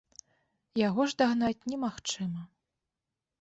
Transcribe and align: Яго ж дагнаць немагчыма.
Яго 0.87 1.01
ж 1.11 1.15
дагнаць 1.23 1.65
немагчыма. 1.75 2.41